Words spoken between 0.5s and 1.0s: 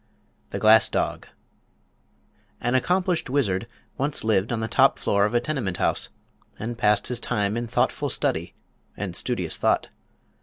GLASS